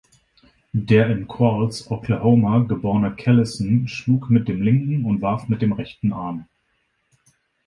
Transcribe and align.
Der 0.73 1.11
in 1.11 1.27
Qualls, 1.27 1.91
Oklahoma, 1.91 2.57
geborene 2.67 3.15
Callison 3.15 3.87
schlug 3.87 4.31
mit 4.31 4.47
dem 4.47 4.59
linken 4.63 5.05
und 5.05 5.21
warf 5.21 5.47
mit 5.47 5.61
dem 5.61 5.73
rechten 5.73 6.11
Arm. 6.11 6.47